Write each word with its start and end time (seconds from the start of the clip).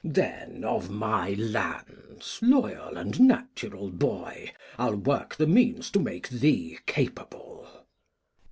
Then 0.03 0.63
of 0.63 0.89
my 0.89 1.33
Lands, 1.33 2.39
loyal 2.41 2.97
and 2.97 3.19
natural 3.19 3.91
Boy, 3.91 4.51
I'll 4.79 4.95
work 4.95 5.35
the 5.35 5.45
Means 5.45 5.91
to 5.91 5.99
make 5.99 6.27
thee 6.27 6.79
capable. 6.87 7.67